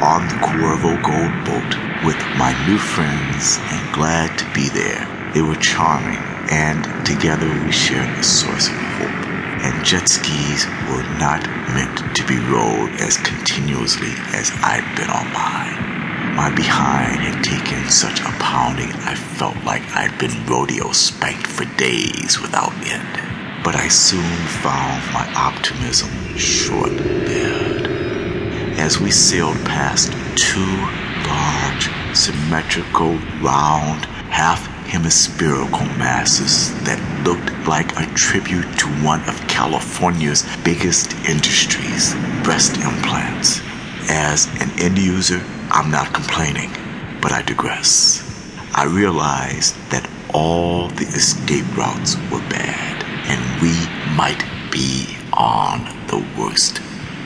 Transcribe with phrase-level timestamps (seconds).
[0.00, 5.06] on the Cuervo Gold boat with my new friends and glad to be there.
[5.34, 11.06] They were charming, and together we shared a source of hope and jet skis were
[11.18, 15.81] not meant to be rode as continuously as I'd been on mine.
[16.42, 21.64] My behind had taken such a pounding I felt like I'd been rodeo spanked for
[21.76, 23.62] days without end.
[23.62, 27.86] But I soon found my optimism short lived.
[28.76, 30.74] As we sailed past two
[31.30, 40.44] large, symmetrical, round, half hemispherical masses that looked like a tribute to one of California's
[40.64, 43.60] biggest industries, breast implants.
[44.10, 45.40] As an end user,
[45.74, 46.70] I'm not complaining,
[47.22, 48.20] but I digress.
[48.74, 53.72] I realized that all the escape routes were bad, and we
[54.14, 56.76] might be on the worst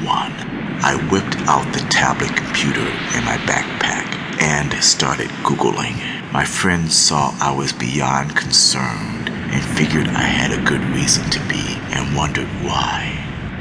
[0.00, 0.32] one.
[0.80, 6.00] I whipped out the tablet computer in my backpack and started Googling.
[6.32, 11.40] My friends saw I was beyond concerned and figured I had a good reason to
[11.40, 13.19] be and wondered why.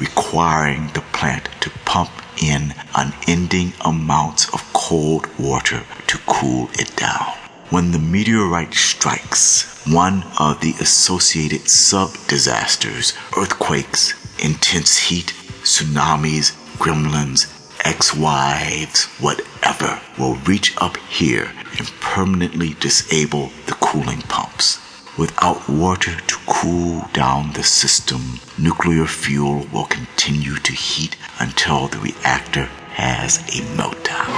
[0.00, 2.10] requiring the plant to pump
[2.42, 7.34] in unending amounts of cold water to cool it down.
[7.70, 17.46] When the meteorite strikes, one of the associated sub disasters, earthquakes, intense heat, tsunamis, gremlins,
[17.84, 24.78] ex wives, whatever, will reach up here and permanently disable the cooling pumps.
[25.20, 31.98] Without water to cool down the system, nuclear fuel will continue to heat until the
[31.98, 34.30] reactor has a meltdown.